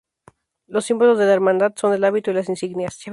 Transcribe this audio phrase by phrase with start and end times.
[0.65, 2.97] Los símbolos de la Hermandad son el hábito y las insignias.